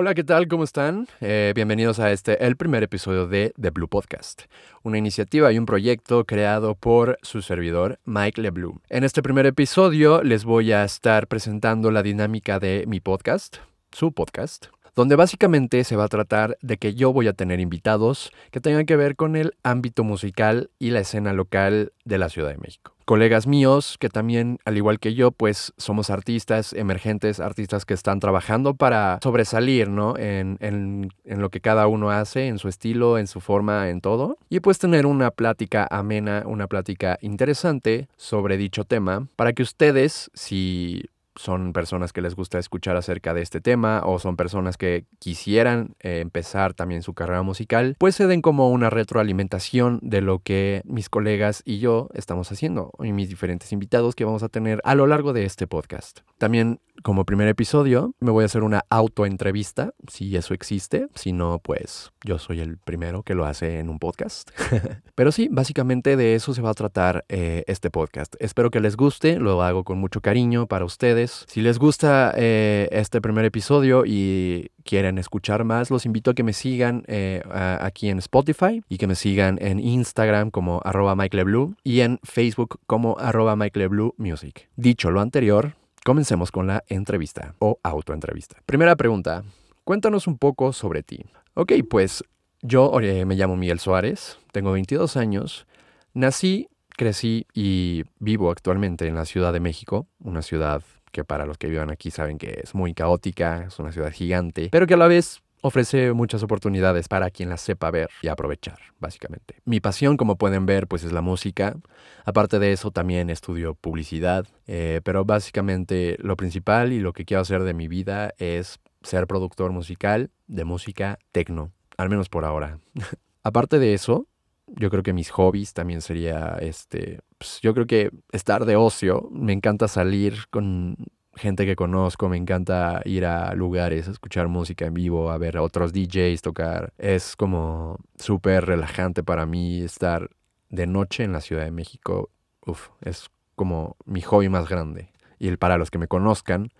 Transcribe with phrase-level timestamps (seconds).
[0.00, 0.46] Hola, ¿qué tal?
[0.46, 1.08] ¿Cómo están?
[1.20, 4.42] Eh, bienvenidos a este, el primer episodio de The Blue Podcast,
[4.84, 8.80] una iniciativa y un proyecto creado por su servidor, Mike LeBlue.
[8.90, 13.56] En este primer episodio les voy a estar presentando la dinámica de mi podcast,
[13.90, 18.32] su podcast, donde básicamente se va a tratar de que yo voy a tener invitados
[18.50, 22.50] que tengan que ver con el ámbito musical y la escena local de la Ciudad
[22.50, 27.86] de México colegas míos que también, al igual que yo, pues somos artistas emergentes, artistas
[27.86, 30.14] que están trabajando para sobresalir, ¿no?
[30.18, 34.02] En, en, en, lo que cada uno hace, en su estilo, en su forma, en
[34.02, 34.36] todo.
[34.50, 40.30] Y pues tener una plática amena, una plática interesante sobre dicho tema, para que ustedes,
[40.34, 41.06] si
[41.38, 45.94] son personas que les gusta escuchar acerca de este tema o son personas que quisieran
[46.00, 50.82] eh, empezar también su carrera musical, pues se den como una retroalimentación de lo que
[50.84, 54.94] mis colegas y yo estamos haciendo y mis diferentes invitados que vamos a tener a
[54.94, 56.20] lo largo de este podcast.
[56.38, 61.58] También como primer episodio me voy a hacer una autoentrevista, si eso existe, si no,
[61.58, 64.50] pues yo soy el primero que lo hace en un podcast.
[65.14, 68.34] Pero sí, básicamente de eso se va a tratar eh, este podcast.
[68.38, 72.88] Espero que les guste, lo hago con mucho cariño para ustedes si les gusta eh,
[72.92, 77.42] este primer episodio y quieren escuchar más, los invito a que me sigan eh,
[77.80, 82.80] aquí en Spotify y que me sigan en Instagram como arroba Blue y en Facebook
[82.86, 84.68] como arroba Music.
[84.76, 88.56] Dicho lo anterior, comencemos con la entrevista o autoentrevista.
[88.66, 89.44] Primera pregunta,
[89.84, 91.24] cuéntanos un poco sobre ti.
[91.54, 92.24] Ok, pues
[92.62, 95.66] yo eh, me llamo Miguel Suárez, tengo 22 años,
[96.14, 100.82] nací crecí y vivo actualmente en la Ciudad de México, una ciudad
[101.12, 104.68] que para los que vivan aquí saben que es muy caótica, es una ciudad gigante,
[104.70, 108.78] pero que a la vez ofrece muchas oportunidades para quien la sepa ver y aprovechar,
[108.98, 109.60] básicamente.
[109.64, 111.76] Mi pasión, como pueden ver, pues es la música.
[112.24, 117.42] Aparte de eso, también estudio publicidad, eh, pero básicamente lo principal y lo que quiero
[117.42, 122.78] hacer de mi vida es ser productor musical de música tecno, al menos por ahora.
[123.42, 124.26] Aparte de eso,
[124.66, 129.28] yo creo que mis hobbies también sería, este, pues, yo creo que estar de ocio,
[129.32, 130.96] me encanta salir con
[131.38, 135.56] gente que conozco, me encanta ir a lugares, a escuchar música en vivo, a ver
[135.56, 136.92] a otros DJs tocar.
[136.98, 140.30] Es como súper relajante para mí estar
[140.68, 142.30] de noche en la Ciudad de México.
[142.66, 145.12] Uf, es como mi hobby más grande.
[145.38, 146.70] Y para los que me conozcan,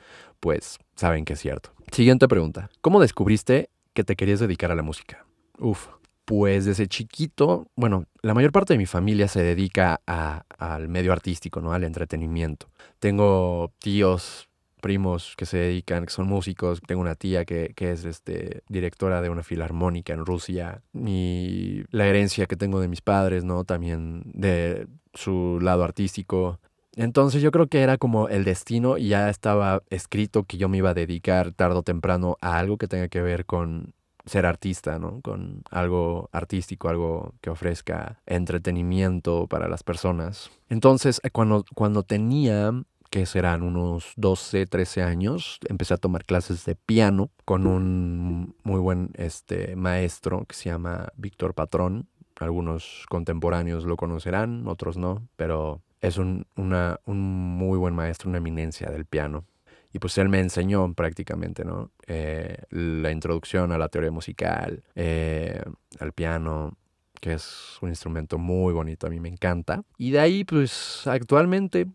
[0.41, 1.73] pues saben que es cierto.
[1.93, 2.71] Siguiente pregunta.
[2.81, 5.25] ¿Cómo descubriste que te querías dedicar a la música?
[5.59, 5.89] Uf,
[6.25, 11.61] pues desde chiquito, bueno, la mayor parte de mi familia se dedica al medio artístico,
[11.61, 11.73] ¿no?
[11.73, 12.69] Al entretenimiento.
[12.99, 14.48] Tengo tíos,
[14.79, 16.81] primos que se dedican, que son músicos.
[16.87, 20.83] Tengo una tía que, es este, directora de una filarmónica en Rusia.
[20.95, 23.65] Y la herencia que tengo de mis padres, ¿no?
[23.65, 26.61] También de su lado artístico.
[26.97, 30.79] Entonces yo creo que era como el destino y ya estaba escrito que yo me
[30.79, 33.95] iba a dedicar tarde o temprano a algo que tenga que ver con
[34.29, 35.21] ser artista, ¿no?
[35.23, 40.51] Con algo artístico, algo que ofrezca entretenimiento para las personas.
[40.69, 42.73] Entonces, cuando, cuando tenía
[43.11, 48.81] que serán unos 12, 13 años, empecé a tomar clases de piano con un muy
[48.81, 52.09] buen este, maestro que se llama Víctor Patrón.
[52.37, 58.39] Algunos contemporáneos lo conocerán, otros no, pero es un, una, un muy buen maestro, una
[58.39, 59.45] eminencia del piano.
[59.93, 61.91] Y pues él me enseñó prácticamente, ¿no?
[62.07, 65.63] Eh, la introducción a la teoría musical, eh,
[65.99, 66.77] al piano,
[67.21, 69.83] que es un instrumento muy bonito, a mí me encanta.
[69.97, 71.87] Y de ahí, pues actualmente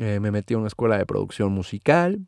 [0.00, 2.26] eh, me metí a una escuela de producción musical.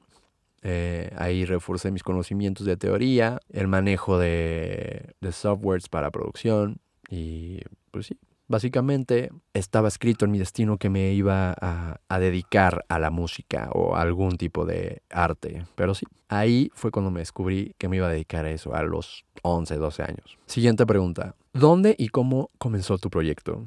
[1.16, 6.80] ahí reforcé mis conocimientos de teoría, el manejo de, de softwares para producción.
[7.10, 8.18] Y pues sí,
[8.50, 13.94] Básicamente estaba escrito en mi destino que me iba a, dedicar a la música o
[13.94, 15.66] a algún tipo de arte.
[15.74, 18.82] Pero sí, ahí fue cuando me descubrí que me iba a dedicar a eso a
[18.82, 20.38] los 11, 12 años.
[20.46, 21.34] Siguiente pregunta.
[21.52, 23.66] ¿Dónde y cómo comenzó tu proyecto?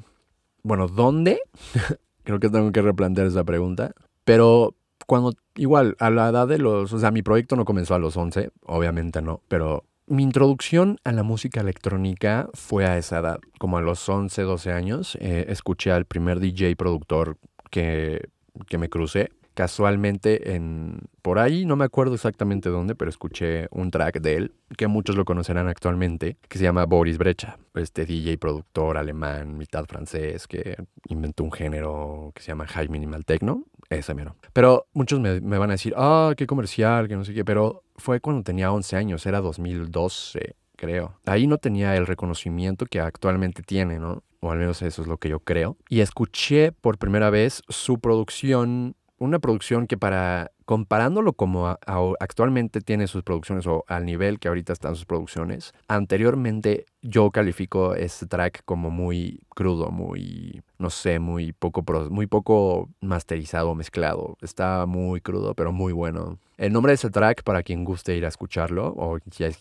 [0.64, 1.40] Bueno, ¿dónde?
[2.24, 3.92] Creo que tengo que replantear esa pregunta.
[4.24, 7.98] Pero cuando, igual, a la edad de los, o sea, mi proyecto no comenzó a
[7.98, 13.40] los 11, obviamente no, pero mi introducción a la música electrónica fue a esa edad,
[13.58, 15.16] como a los 11, 12 años.
[15.20, 17.38] Eh, escuché al primer DJ productor
[17.70, 18.28] que,
[18.68, 19.30] que me crucé.
[19.54, 24.54] Casualmente en por ahí, no me acuerdo exactamente dónde, pero escuché un track de él,
[24.76, 29.84] que muchos lo conocerán actualmente, que se llama Boris Brecha, este DJ productor alemán, mitad
[29.86, 30.76] francés, que
[31.08, 34.36] inventó un género que se llama High Minimal Techno, ese mero.
[34.52, 38.20] Pero muchos me, van a decir, ah, qué comercial, que no sé qué, pero fue
[38.20, 41.14] cuando tenía 11 años, era 2012, creo.
[41.26, 44.24] Ahí no tenía el reconocimiento que actualmente tiene, ¿no?
[44.40, 45.76] O al menos eso es lo que yo creo.
[45.88, 51.76] Y escuché por primera vez su producción una producción que para comparándolo como
[52.20, 57.94] actualmente tiene sus producciones o al nivel que ahorita están sus producciones, anteriormente yo califico
[57.94, 64.36] este track como muy crudo, muy, no sé, muy poco, muy poco masterizado, mezclado.
[64.40, 66.38] Está muy crudo, pero muy bueno.
[66.58, 69.18] El nombre de ese track, para quien guste ir a escucharlo, o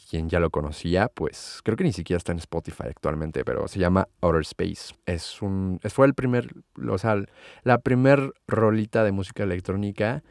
[0.10, 3.80] quien ya lo conocía, pues creo que ni siquiera está en Spotify actualmente, pero se
[3.80, 4.94] llama Outer Space.
[5.08, 6.54] Es un, fue el primer,
[6.88, 7.16] o sea,
[7.64, 10.22] la primer rolita de música electrónica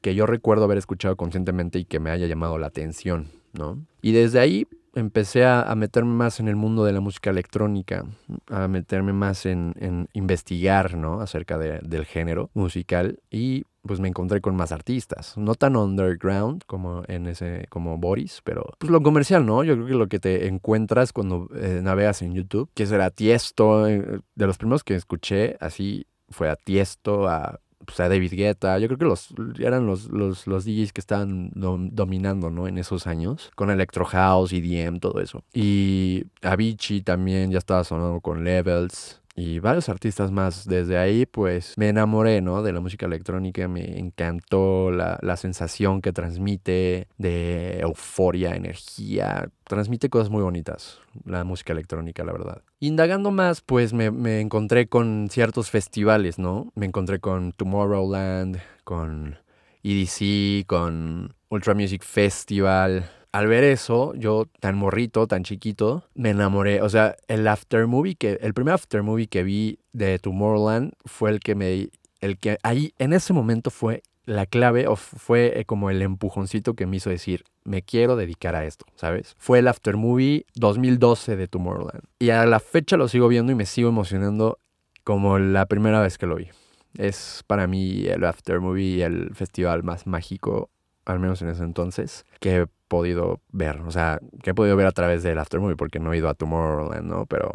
[0.00, 3.78] que yo recuerdo haber escuchado conscientemente y que me haya llamado la atención, ¿no?
[4.02, 8.04] Y desde ahí empecé a, meterme más en el mundo de la música electrónica,
[8.48, 11.20] a meterme más en, investigar, ¿no?
[11.20, 17.04] Acerca del género musical y pues me encontré con más artistas, no tan underground como
[17.08, 19.64] en ese, como Boris, pero pues lo comercial, ¿no?
[19.64, 23.88] Yo creo que lo que te encuentras cuando eh, navegas en YouTube, que será Tiesto,
[23.88, 28.78] eh, de los primeros que escuché así fue a Tiesto, a pues, a David Guetta.
[28.78, 32.68] Yo creo que los eran los, los, los DJs que estaban dominando, ¿no?
[32.68, 33.50] En esos años.
[33.54, 35.42] Con Electro House, EDM, todo eso.
[35.54, 40.66] Y Avicii también ya estaba sonando con Levels y varios artistas más.
[40.66, 42.62] Desde ahí, pues me enamoré, ¿no?
[42.62, 49.48] De la música electrónica, me encantó la, la, sensación que transmite de euforia, energía.
[49.64, 52.62] Transmite cosas muy bonitas, la música electrónica, la verdad.
[52.80, 56.72] Indagando más, pues me, me encontré con ciertos festivales, ¿no?
[56.74, 59.38] Me encontré con Tomorrowland, con
[59.84, 66.82] EDC, con Ultra Music Festival, al ver eso, yo tan morrito, tan chiquito, me enamoré.
[66.82, 71.30] O sea, el after movie que, el primer after movie que vi de Tomorrowland fue
[71.30, 71.90] el que me,
[72.20, 76.74] el que ahí, en ese momento fue la clave o fue eh, como el empujoncito
[76.74, 79.34] que me hizo decir, me quiero dedicar a esto, ¿sabes?
[79.38, 82.02] Fue el after movie 2012 de Tomorrowland.
[82.18, 84.58] Y a la fecha lo sigo viendo y me sigo emocionando
[85.04, 86.48] como la primera vez que lo vi.
[86.96, 90.70] Es para mí el after movie el festival más mágico
[91.08, 93.80] al menos en ese entonces, que podido ver.
[93.82, 96.34] O sea, que he podido ver a través del Aftermovie, porque no he ido a
[96.34, 97.26] Tomorrowland, ¿no?
[97.26, 97.52] Pero,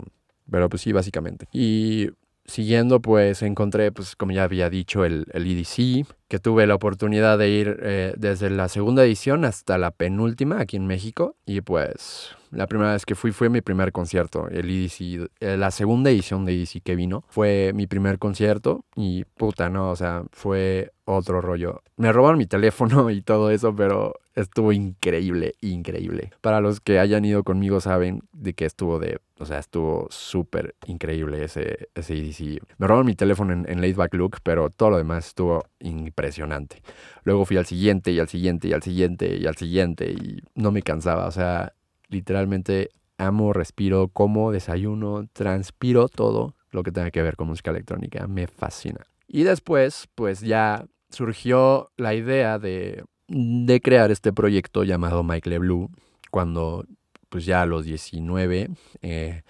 [0.50, 1.48] pero pues sí, básicamente.
[1.52, 2.12] Y
[2.46, 7.50] siguiendo, pues encontré, pues como ya había dicho, el, EDC, que tuve la oportunidad de
[7.50, 11.36] ir eh, desde la segunda edición hasta la penúltima aquí en México.
[11.46, 14.48] Y pues la primera vez que fui fue mi primer concierto.
[14.50, 18.86] El EDC, eh, la segunda edición de EDC que vino fue mi primer concierto.
[18.96, 21.82] Y puta, no, o sea, fue otro rollo.
[21.98, 26.32] Me robaron mi teléfono y todo eso, pero estuvo increíble, increíble.
[26.42, 30.76] Para los que hayan ido conmigo saben de que estuvo de, o sea, estuvo súper
[30.88, 32.62] increíble ese, ese EDC.
[32.78, 36.82] Me robaron mi teléfono en, en Laidback Look, pero todo lo demás estuvo impresionante.
[37.24, 40.72] Luego fui al siguiente y al siguiente y al siguiente y al siguiente y no
[40.72, 41.74] me cansaba, o sea,
[42.10, 48.28] literalmente amo, respiro, como, desayuno, transpiro todo lo que tenga que ver con música electrónica,
[48.28, 49.06] me fascina.
[49.28, 55.90] Y después, pues ya surgió la idea de, de crear este proyecto llamado Mike Blue,
[56.32, 56.86] cuando
[57.30, 58.70] pues ya a los 19
[59.02, 59.42] eh,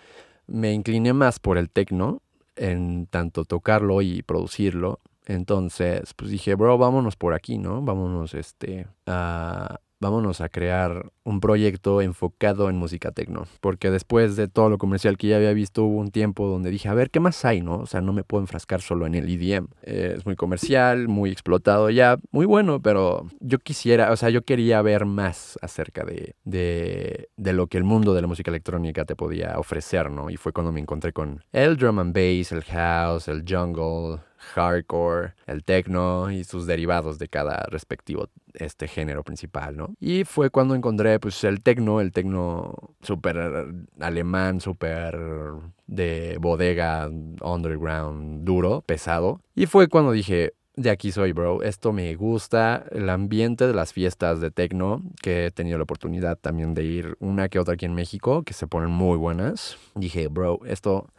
[0.48, 2.22] me incliné más por el techno,
[2.56, 5.00] en tanto tocarlo y producirlo.
[5.26, 7.82] Entonces, pues dije, bro, vámonos por aquí, ¿no?
[7.82, 13.46] Vámonos este, a, vámonos a crear un proyecto enfocado en música tecno.
[13.62, 16.90] Porque después de todo lo comercial que ya había visto, hubo un tiempo donde dije,
[16.90, 17.78] a ver, ¿qué más hay, no?
[17.78, 19.68] O sea, no me puedo enfrascar solo en el EDM.
[19.84, 24.44] Eh, es muy comercial, muy explotado ya, muy bueno, pero yo quisiera, o sea, yo
[24.44, 29.06] quería ver más acerca de, de, de lo que el mundo de la música electrónica
[29.06, 30.30] te podía ofrecer, ¿no?
[30.30, 35.34] Y fue cuando me encontré con el drum and bass, el house, el jungle, hardcore,
[35.48, 39.96] el techno y sus derivados de cada respectivo este género principal, ¿no?
[40.00, 43.38] Y fue cuando encontré pues el techno, el techno súper
[44.00, 45.18] alemán, súper
[45.88, 47.10] de bodega,
[47.42, 49.42] underground, duro, pesado.
[49.56, 51.62] Y fue cuando dije, de aquí soy, bro.
[51.62, 52.86] Esto me gusta.
[52.92, 57.16] El ambiente de las fiestas de techno, que he tenido la oportunidad también de ir
[57.20, 59.78] una que otra aquí en México, que se ponen muy buenas.
[59.94, 61.10] Dije, bro, esto,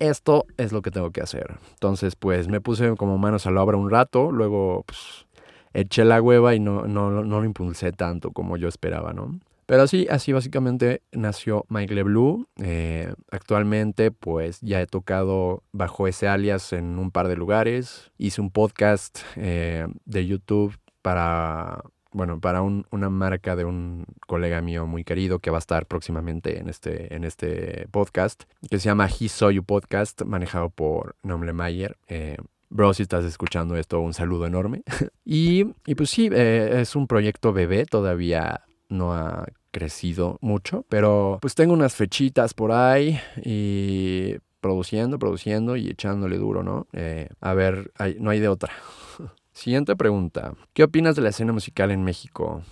[0.00, 1.58] esto es lo que tengo que hacer.
[1.74, 4.32] Entonces, pues me puse como manos a la obra un rato.
[4.32, 5.25] Luego, pues,
[5.74, 9.38] eché la hueva y no, no, no lo impulsé tanto como yo esperaba, ¿no?
[9.66, 12.46] Pero así, así básicamente nació Mike Blue.
[12.62, 18.12] Eh, actualmente, pues ya he tocado bajo ese alias en un par de lugares.
[18.16, 21.82] Hice un podcast eh, de YouTube para,
[22.12, 26.60] bueno, para una marca de un colega mío muy querido que va a estar próximamente
[26.60, 31.52] en este, en este podcast, que se llama He Saw You Podcast, manejado por Nomle
[31.52, 31.96] Mayer.
[32.06, 32.36] Eh,
[32.68, 34.82] Bro, si estás escuchando esto, un saludo enorme.
[35.24, 41.54] y, y, pues sí, es un proyecto bebé, todavía no ha crecido mucho, pero pues
[41.54, 46.86] tengo unas fechitas por ahí y produciendo, produciendo y echándole duro, ¿no?
[46.92, 48.72] Eh, a ver, no hay de otra.
[49.52, 50.54] Siguiente pregunta.
[50.72, 52.62] ¿Qué opinas de la escena musical en México?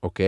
[0.00, 0.20] Ok.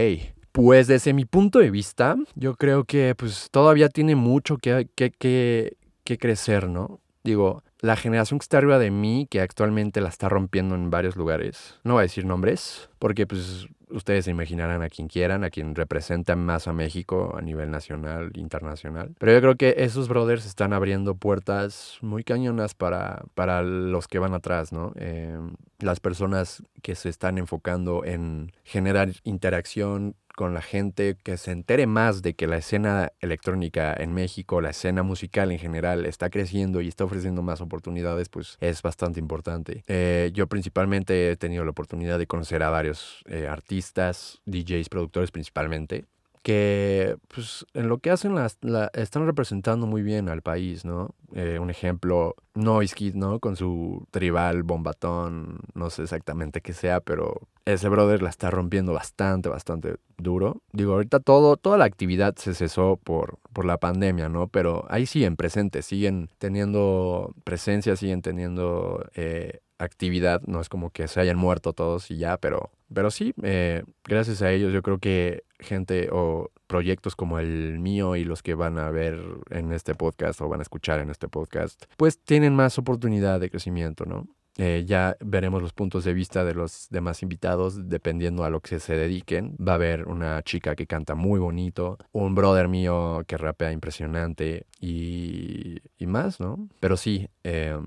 [0.53, 5.11] Pues desde mi punto de vista, yo creo que pues todavía tiene mucho que, que,
[5.11, 7.01] que crecer, ¿no?
[7.23, 11.17] Digo, la generación que está arriba de mí, que actualmente la está rompiendo en varios
[11.17, 15.51] lugares, no voy a decir nombres, porque pues ustedes se imaginarán a quien quieran, a
[15.51, 19.15] quien representa más a México a nivel nacional, internacional.
[19.19, 24.19] Pero yo creo que esos brothers están abriendo puertas muy cañonas para, para los que
[24.19, 24.93] van atrás, ¿no?
[24.97, 25.39] Eh,
[25.79, 31.87] las personas que se están enfocando en generar interacción con la gente, que se entere
[31.87, 36.81] más de que la escena electrónica en México, la escena musical en general está creciendo
[36.81, 39.85] y está ofreciendo más oportunidades, pues es bastante importante.
[39.87, 45.31] Eh, yo principalmente he tenido la oportunidad de conocer a varios eh, artistas, DJs, productores
[45.31, 46.07] principalmente,
[46.43, 51.15] que pues en lo que hacen las, la, están representando muy bien al país, ¿no?
[51.35, 53.41] Eh, un ejemplo, Noise Kid, ¿no?
[53.41, 58.93] Con su tribal, bombatón, no sé exactamente qué sea, pero ese brother la está rompiendo
[58.93, 60.63] bastante, bastante duro.
[60.73, 64.49] Digo, ahorita todo, toda la actividad se cesó por, por la pandemia, ¿no?
[64.49, 69.07] Pero ahí siguen presentes, siguen teniendo presencia, siguen teniendo...
[69.15, 73.35] Eh, actividad, no es como que se hayan muerto todos y ya, pero, pero sí,
[73.43, 78.43] eh, gracias a ellos yo creo que gente o proyectos como el mío y los
[78.43, 79.21] que van a ver
[79.51, 83.51] en este podcast o van a escuchar en este podcast, pues tienen más oportunidad de
[83.51, 84.27] crecimiento, ¿no?
[84.57, 88.79] Eh, ya veremos los puntos de vista de los demás invitados dependiendo a lo que
[88.81, 89.57] se dediquen.
[89.57, 94.67] Va a haber una chica que canta muy bonito, un brother mío que rapea impresionante
[94.81, 96.69] y, y más, ¿no?
[96.81, 97.79] Pero sí, eh,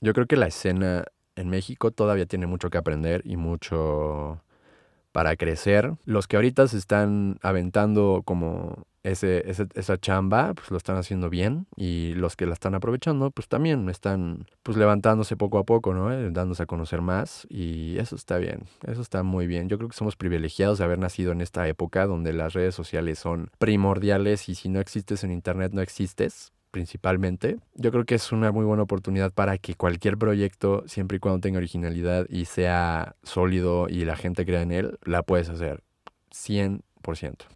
[0.00, 1.04] yo creo que la escena
[1.38, 4.42] en México todavía tiene mucho que aprender y mucho
[5.12, 5.94] para crecer.
[6.04, 11.66] Los que ahorita se están aventando como ese, esa chamba, pues lo están haciendo bien.
[11.76, 16.12] Y los que la están aprovechando, pues también están pues levantándose poco a poco, ¿no?
[16.12, 17.46] Eh, dándose a conocer más.
[17.48, 19.68] Y eso está bien, eso está muy bien.
[19.68, 23.18] Yo creo que somos privilegiados de haber nacido en esta época donde las redes sociales
[23.18, 27.58] son primordiales y si no existes en Internet no existes principalmente.
[27.74, 31.40] Yo creo que es una muy buena oportunidad para que cualquier proyecto, siempre y cuando
[31.40, 35.82] tenga originalidad y sea sólido y la gente crea en él, la puedes hacer
[36.32, 36.82] 100%.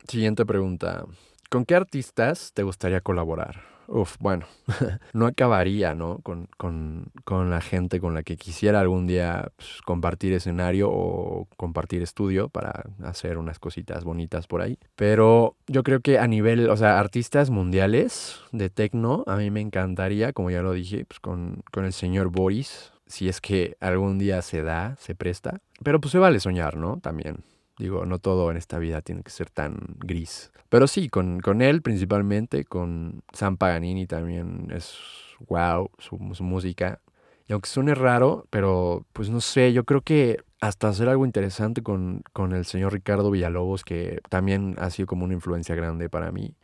[0.09, 1.05] Siguiente pregunta.
[1.51, 3.72] ¿Con qué artistas te gustaría colaborar?
[3.95, 4.47] Uf, bueno,
[5.13, 6.21] no acabaría, ¿no?
[6.23, 11.47] Con, con, con, la gente con la que quisiera algún día pues, compartir escenario o
[11.59, 14.79] compartir estudio para hacer unas cositas bonitas por ahí.
[14.97, 19.61] Pero yo creo que a nivel, o sea, artistas mundiales de tecno, a mí me
[19.61, 24.19] encantaría, como ya lo dije, pues con, con el señor Boris, si es que algún
[24.19, 25.61] día se da, se presta.
[25.85, 26.99] Pero pues se vale soñar, ¿no?
[27.01, 27.45] También.
[27.83, 30.53] Digo, no todo en esta vida tiene que ser tan gris.
[30.69, 34.95] Pero sí, con, con él principalmente, con Sam Paganini también es
[35.49, 37.01] wow su, su, música.
[37.49, 41.83] Y aunque suene raro, pero pues no sé, yo creo que hasta hacer algo interesante
[41.83, 46.31] con, con el señor Ricardo Villalobos, que también ha sido como una influencia grande para
[46.31, 46.55] mí.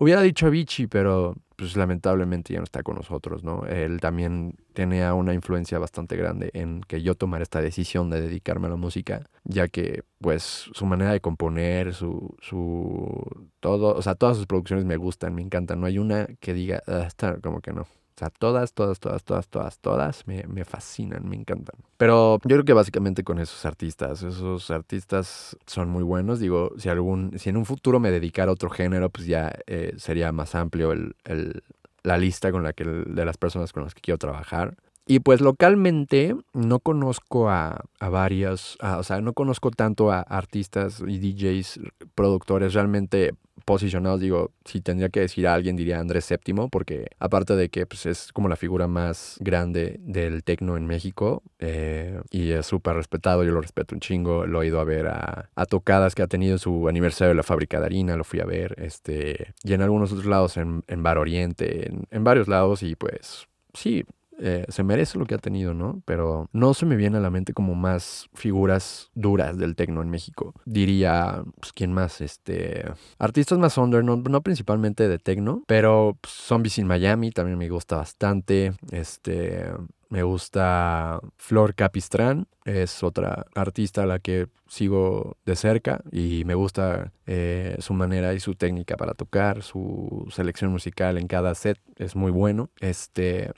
[0.00, 3.66] Hubiera dicho Avicii, pero pues lamentablemente ya no está con nosotros, ¿no?
[3.66, 8.68] Él también tenía una influencia bastante grande en que yo tomara esta decisión de dedicarme
[8.68, 14.14] a la música, ya que pues su manera de componer, su, su todo, o sea,
[14.14, 17.60] todas sus producciones me gustan, me encantan, no hay una que diga, ah, está como
[17.60, 17.86] que no.
[18.20, 21.74] O sea, todas, todas, todas, todas, todas, todas me, me, fascinan, me encantan.
[21.96, 26.38] Pero yo creo que básicamente con esos artistas, esos artistas son muy buenos.
[26.38, 29.94] Digo, si algún, si en un futuro me dedicara a otro género, pues ya eh,
[29.96, 31.62] sería más amplio el, el,
[32.02, 34.76] la lista con la que, de las personas con las que quiero trabajar.
[35.06, 40.20] Y pues localmente no conozco a, a varios, a, o sea, no conozco tanto a
[40.20, 41.80] artistas y DJs,
[42.14, 43.32] productores realmente
[43.70, 47.86] posicionados, digo, si tendría que decir a alguien diría Andrés Séptimo, porque aparte de que
[47.86, 52.96] pues, es como la figura más grande del tecno en México eh, y es súper
[52.96, 56.22] respetado, yo lo respeto un chingo, lo he ido a ver a, a, tocadas que
[56.22, 59.72] ha tenido su aniversario de la fábrica de harina, lo fui a ver, este, y
[59.72, 64.04] en algunos otros lados, en, en Bar Oriente, en, en varios lados y pues sí,
[64.42, 66.02] eh, se merece lo que ha tenido, ¿no?
[66.06, 70.10] Pero no se me viene a la mente como más figuras duras del tecno en
[70.10, 70.54] México.
[70.64, 72.20] Diría, pues, ¿quién más?
[72.20, 72.84] Este,
[73.18, 77.68] artistas más under, no, no principalmente de tecno, pero pues, Zombies in Miami también me
[77.68, 78.72] gusta bastante.
[78.90, 79.66] Este,
[80.10, 86.54] me gusta Flor Capistrán, es otra artista a la que sigo de cerca y me
[86.54, 91.78] gusta eh, su manera y su técnica para tocar, su selección musical en cada set
[91.96, 92.70] es muy bueno.
[92.80, 93.52] Este,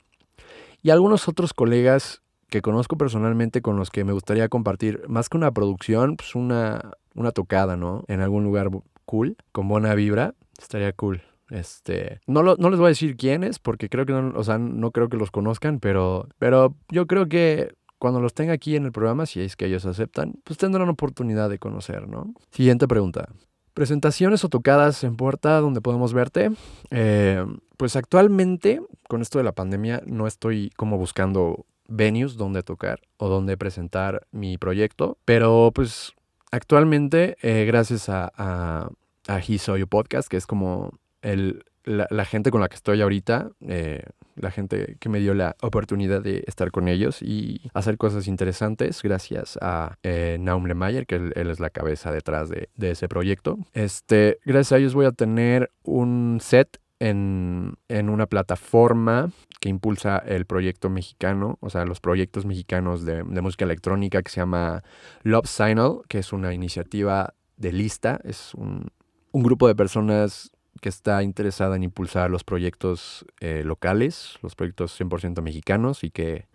[0.83, 5.37] y algunos otros colegas que conozco personalmente con los que me gustaría compartir, más que
[5.37, 8.03] una producción, pues una, una tocada, ¿no?
[8.07, 8.69] En algún lugar
[9.05, 11.23] cool, con buena vibra, estaría cool.
[11.49, 14.57] Este, no, lo, no les voy a decir quiénes, porque creo que no, o sea,
[14.59, 18.85] no creo que los conozcan, pero, pero yo creo que cuando los tenga aquí en
[18.85, 22.33] el programa, si es que ellos aceptan, pues tendrán oportunidad de conocer, ¿no?
[22.51, 23.29] Siguiente pregunta.
[23.73, 26.51] Presentaciones o tocadas en puerta donde podemos verte.
[26.91, 27.45] Eh,
[27.77, 33.29] pues actualmente, con esto de la pandemia, no estoy como buscando venues donde tocar o
[33.29, 36.13] donde presentar mi proyecto, pero pues
[36.51, 38.89] actualmente, eh, gracias a, a,
[39.27, 40.91] a He Podcast, que es como
[41.21, 44.03] el, la, gente con la que estoy ahorita, eh,
[44.35, 49.01] la gente que me dio la oportunidad de estar con ellos y hacer cosas interesantes
[49.03, 53.57] gracias a eh, Naum Lemayer, que él, es la cabeza detrás de, ese proyecto.
[53.73, 60.45] Este, gracias a ellos voy a tener un set en, una plataforma que impulsa el
[60.45, 64.83] proyecto mexicano, o sea, los proyectos mexicanos de, música electrónica que se llama
[65.23, 68.91] Love Signal, que es una iniciativa de lista, es un,
[69.31, 74.99] un grupo de personas que está interesada en impulsar los proyectos eh, locales, los proyectos
[74.99, 76.47] 100% mexicanos y que,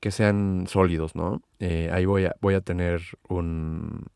[0.00, 1.42] que sean sólidos, ¿no?
[1.60, 4.06] Eh, ahí voy a, voy a tener un,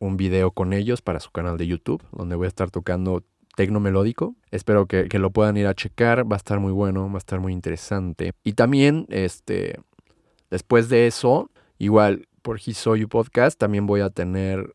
[0.00, 3.22] un video con ellos para su canal de YouTube, donde voy a estar tocando
[3.54, 4.34] tecno melódico.
[4.50, 7.18] Espero que, que, lo puedan ir a checar, va a estar muy bueno, va a
[7.18, 8.32] estar muy interesante.
[8.44, 9.80] Y también, este,
[10.50, 14.72] después de eso, igual por Hisoyu Podcast, también voy a tener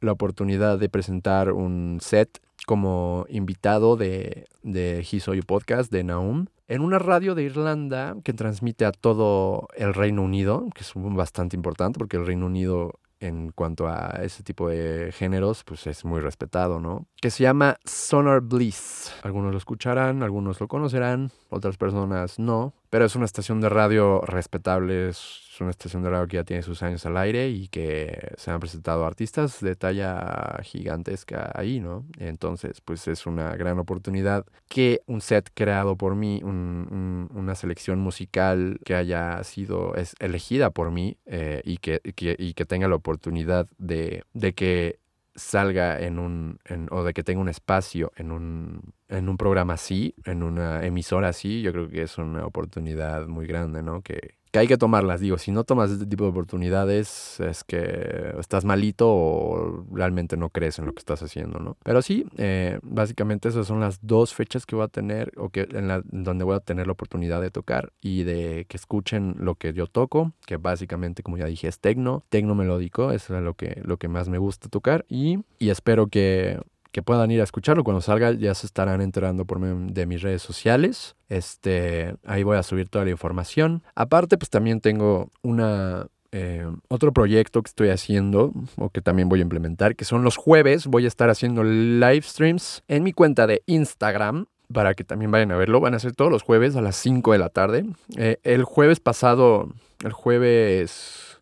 [0.00, 6.82] la oportunidad de presentar un set como invitado de, de His Podcast de Naum en
[6.82, 11.98] una radio de Irlanda que transmite a todo el Reino Unido, que es bastante importante
[11.98, 16.80] porque el Reino Unido en cuanto a ese tipo de géneros, pues es muy respetado,
[16.80, 17.06] ¿no?
[17.20, 19.12] Que se llama Sonar Bliss.
[19.22, 24.20] Algunos lo escucharán, algunos lo conocerán, otras personas no, pero es una estación de radio
[24.22, 28.32] respetable, es una estación de radio que ya tiene sus años al aire y que
[28.36, 32.04] se han presentado artistas de talla gigantesca ahí, ¿no?
[32.18, 38.80] Entonces, pues es una gran oportunidad que un set creado por mí, una selección musical
[38.84, 43.68] que haya sido es elegida por mí eh, y, que, y que tenga la oportunidad
[43.78, 44.98] de, de que
[45.34, 46.58] salga en un,
[46.90, 51.28] o de que tenga un espacio en un, en un programa así, en una emisora
[51.28, 54.02] así, yo creo que es una oportunidad muy grande, ¿no?
[54.02, 55.20] Que, que hay que tomarlas.
[55.20, 60.50] Digo, si no tomas este tipo de oportunidades, es que estás malito o realmente no
[60.50, 61.76] crees en lo que estás haciendo, ¿no?
[61.82, 65.68] Pero sí, eh, básicamente esas son las dos fechas que voy a tener o que
[65.72, 69.54] en la, donde voy a tener la oportunidad de tocar y de que escuchen lo
[69.54, 73.80] que yo toco, que básicamente, como ya dije, es tecno, tecno melódico, es lo que,
[73.84, 76.60] lo que más me gusta tocar y, y espero que
[76.92, 77.84] que puedan ir a escucharlo.
[77.84, 81.16] Cuando salga ya se estarán enterando por medio de mis redes sociales.
[81.28, 83.82] Este, ahí voy a subir toda la información.
[83.94, 89.40] Aparte, pues también tengo una eh, otro proyecto que estoy haciendo o que también voy
[89.40, 90.86] a implementar, que son los jueves.
[90.86, 95.50] Voy a estar haciendo live streams en mi cuenta de Instagram para que también vayan
[95.50, 95.80] a verlo.
[95.80, 97.86] Van a ser todos los jueves a las 5 de la tarde.
[98.16, 99.72] Eh, el jueves pasado,
[100.04, 101.40] el jueves,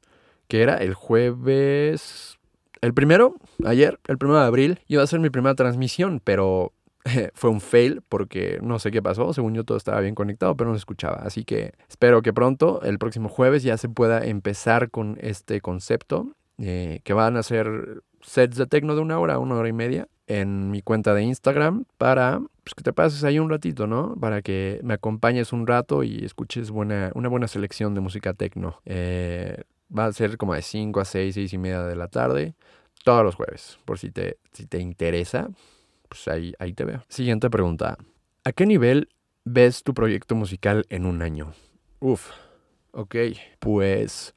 [0.48, 0.76] ¿qué era?
[0.76, 2.37] El jueves
[2.80, 6.72] el primero, ayer, el primero de abril, iba a ser mi primera transmisión, pero
[7.34, 9.32] fue un fail porque no sé qué pasó.
[9.32, 11.16] Según yo todo estaba bien conectado, pero no se escuchaba.
[11.16, 16.32] Así que espero que pronto, el próximo jueves, ya se pueda empezar con este concepto.
[16.60, 20.08] Eh, que van a ser sets de tecno de una hora, una hora y media
[20.26, 24.16] en mi cuenta de Instagram para pues, que te pases ahí un ratito, ¿no?
[24.20, 28.80] Para que me acompañes un rato y escuches buena, una buena selección de música tecno.
[28.84, 29.62] Eh,
[29.96, 32.54] Va a ser como de 5 a 6, 6 y media de la tarde,
[33.04, 33.78] todos los jueves.
[33.84, 35.48] Por si te, si te interesa,
[36.08, 37.04] pues ahí, ahí te veo.
[37.08, 37.96] Siguiente pregunta.
[38.44, 39.08] ¿A qué nivel
[39.44, 41.52] ves tu proyecto musical en un año?
[42.00, 42.30] Uf,
[42.92, 43.16] ok.
[43.58, 44.34] Pues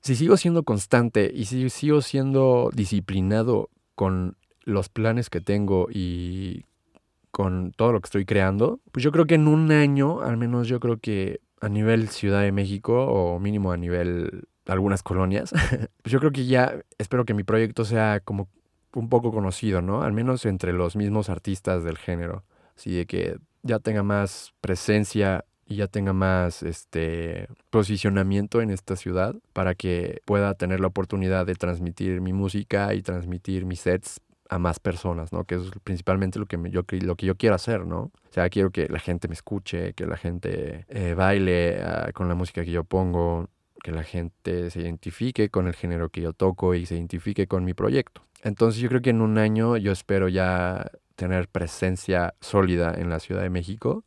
[0.00, 6.64] si sigo siendo constante y si sigo siendo disciplinado con los planes que tengo y
[7.30, 10.68] con todo lo que estoy creando, pues yo creo que en un año, al menos
[10.68, 15.52] yo creo que a nivel Ciudad de México o mínimo a nivel algunas colonias,
[16.02, 18.48] pues yo creo que ya espero que mi proyecto sea como
[18.94, 20.02] un poco conocido, ¿no?
[20.02, 22.44] Al menos entre los mismos artistas del género.
[22.76, 28.96] Así de que ya tenga más presencia y ya tenga más este posicionamiento en esta
[28.96, 34.20] ciudad para que pueda tener la oportunidad de transmitir mi música y transmitir mis sets
[34.48, 35.44] a más personas, ¿no?
[35.44, 38.00] Que es principalmente lo que, yo, lo que yo quiero hacer, ¿no?
[38.00, 42.28] O sea, quiero que la gente me escuche, que la gente eh, baile ah, con
[42.28, 43.48] la música que yo pongo,
[43.82, 47.64] que la gente se identifique con el género que yo toco y se identifique con
[47.64, 48.22] mi proyecto.
[48.42, 53.20] Entonces yo creo que en un año yo espero ya tener presencia sólida en la
[53.20, 54.04] Ciudad de México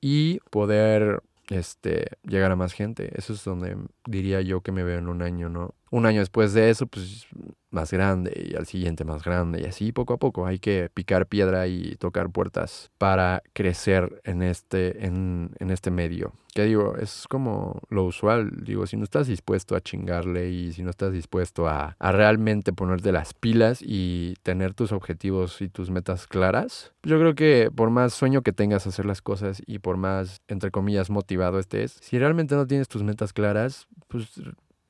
[0.00, 3.10] y poder este, llegar a más gente.
[3.16, 3.76] Eso es donde
[4.06, 5.74] diría yo que me veo en un año, ¿no?
[5.90, 7.26] Un año después de eso, pues
[7.70, 11.26] más grande y al siguiente más grande y así poco a poco hay que picar
[11.26, 16.32] piedra y tocar puertas para crecer en este, en, en este medio.
[16.54, 20.82] Que digo, es como lo usual, digo, si no estás dispuesto a chingarle y si
[20.82, 25.90] no estás dispuesto a, a realmente ponerte las pilas y tener tus objetivos y tus
[25.90, 29.98] metas claras, yo creo que por más sueño que tengas hacer las cosas y por
[29.98, 34.40] más, entre comillas, motivado estés, si realmente no tienes tus metas claras, pues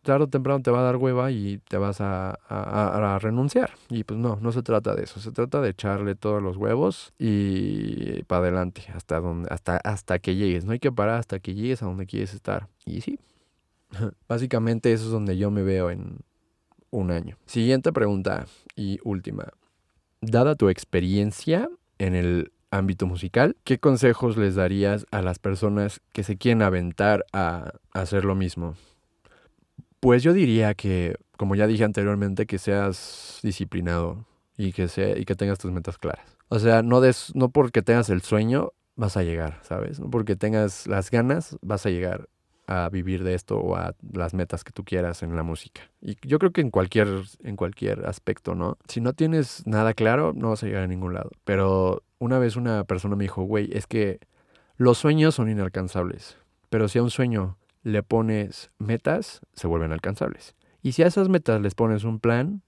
[0.09, 3.73] tarde o temprano te va a dar hueva y te vas a, renunciar.
[3.91, 5.21] Y pues no, no se trata de eso.
[5.21, 10.35] Se trata de echarle todos los huevos y para adelante, hasta, donde, hasta, hasta que
[10.35, 10.65] llegues.
[10.65, 12.69] No hay que parar hasta que llegues a donde quieres estar.
[12.87, 13.21] Y sí,
[14.29, 16.21] básicamente eso es donde yo me veo en
[16.91, 17.37] un año.
[17.45, 19.53] Siguiente pregunta y última.
[20.23, 21.69] Dada tu experiencia
[21.99, 27.27] en el ámbito musical, ¿qué consejos les darías a las personas que se quieren aventar
[27.33, 28.75] a hacer lo mismo?
[30.01, 34.25] Pues yo diría que, como ya dije anteriormente, que seas disciplinado
[34.57, 36.37] y que, sea, y que tengas tus metas claras.
[36.49, 40.01] O sea, no, des, no porque tengas el sueño vas a llegar, ¿sabes?
[40.01, 42.29] No porque tengas las ganas vas a llegar
[42.67, 45.83] a vivir de esto o a las metas que tú quieras en la música.
[46.03, 47.09] Y yo creo que en cualquier,
[47.43, 48.77] en cualquier aspecto, ¿no?
[48.89, 51.31] Si no tienes nada claro, no vas a llegar a ningún lado.
[51.45, 54.21] Pero una vez una persona me dijo, güey, es que
[54.77, 56.37] los sueños son inalcanzables.
[56.69, 57.57] Pero si a un sueño
[57.89, 60.55] le pones metas, se vuelven alcanzables.
[60.83, 62.63] Y si a esas metas les pones un plan,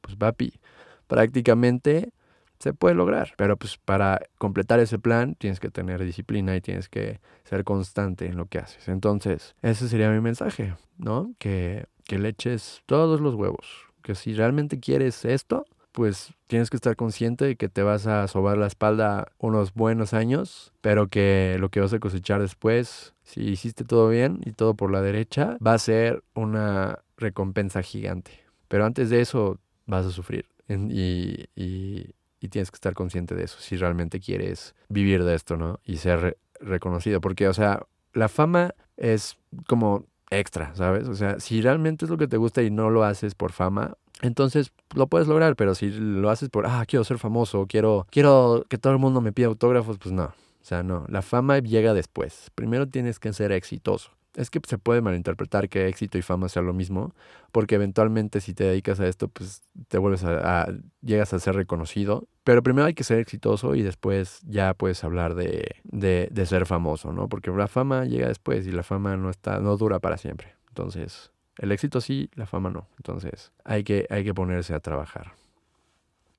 [0.00, 0.60] pues papi,
[1.06, 2.12] prácticamente
[2.58, 3.32] se puede lograr.
[3.36, 8.26] Pero pues para completar ese plan tienes que tener disciplina y tienes que ser constante
[8.26, 8.88] en lo que haces.
[8.88, 11.34] Entonces, ese sería mi mensaje, ¿no?
[11.38, 13.86] Que, que le eches todos los huevos.
[14.02, 15.64] Que si realmente quieres esto,
[15.96, 20.12] pues tienes que estar consciente de que te vas a sobar la espalda unos buenos
[20.12, 24.74] años, pero que lo que vas a cosechar después, si hiciste todo bien y todo
[24.74, 28.32] por la derecha, va a ser una recompensa gigante.
[28.68, 32.12] Pero antes de eso vas a sufrir y, y,
[32.50, 35.80] tienes que estar consciente de eso, si realmente quieres vivir de esto, ¿no?
[35.82, 41.08] Y ser reconocido, porque, o sea, la fama es como extra, ¿sabes?
[41.08, 43.96] O sea, si realmente es lo que te gusta y no lo haces por fama,
[44.22, 48.64] entonces lo puedes lograr, pero si lo haces por, ah, quiero ser famoso, quiero, quiero
[48.68, 50.24] que todo el mundo me pida autógrafos, pues no.
[50.24, 52.50] O sea, no, la fama llega después.
[52.54, 54.10] Primero tienes que ser exitoso.
[54.34, 57.14] Es que se puede malinterpretar que éxito y fama sea lo mismo,
[57.52, 60.66] porque eventualmente si te dedicas a esto, pues te vuelves a,
[61.00, 62.26] llegas a ser reconocido.
[62.44, 66.66] Pero primero hay que ser exitoso y después ya puedes hablar de, de, de ser
[66.66, 67.28] famoso, ¿no?
[67.28, 70.56] Porque la fama llega después y la fama no está, no dura para siempre.
[70.68, 72.88] Entonces, el éxito sí, la fama no.
[72.98, 75.32] Entonces hay que, hay que ponerse a trabajar.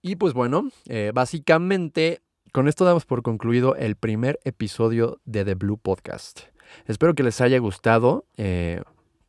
[0.02, 5.56] Y pues bueno, eh, básicamente con esto damos por concluido el primer episodio de The
[5.56, 6.42] Blue Podcast.
[6.86, 8.26] Espero que les haya gustado.
[8.38, 8.82] Eh,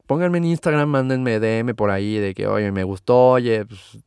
[0.07, 3.98] pónganme en Instagram, mándenme DM por ahí de que, oye, me gustó, oye, pues,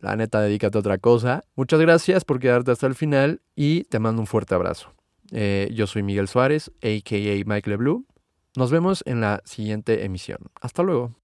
[0.00, 1.44] la neta, dedícate a otra cosa.
[1.56, 4.92] Muchas gracias por quedarte hasta el final y te mando un fuerte abrazo.
[5.32, 7.44] Eh, yo soy Miguel Suárez, a.k.a.
[7.44, 8.06] Michael Blue.
[8.56, 10.38] Nos vemos en la siguiente emisión.
[10.60, 11.19] Hasta luego.